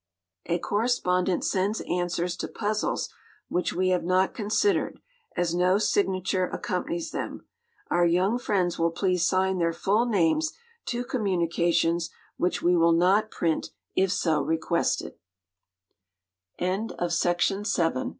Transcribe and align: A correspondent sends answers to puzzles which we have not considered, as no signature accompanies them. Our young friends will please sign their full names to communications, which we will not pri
A 0.47 0.57
correspondent 0.57 1.43
sends 1.45 1.79
answers 1.81 2.35
to 2.37 2.47
puzzles 2.47 3.13
which 3.49 3.71
we 3.71 3.89
have 3.89 4.03
not 4.03 4.33
considered, 4.33 4.99
as 5.37 5.53
no 5.53 5.77
signature 5.77 6.45
accompanies 6.47 7.11
them. 7.11 7.45
Our 7.91 8.07
young 8.07 8.39
friends 8.39 8.79
will 8.79 8.89
please 8.89 9.27
sign 9.27 9.59
their 9.59 9.73
full 9.73 10.07
names 10.07 10.53
to 10.85 11.03
communications, 11.03 12.09
which 12.37 12.63
we 12.63 12.75
will 12.75 12.93
not 12.93 13.29
pri 13.29 13.61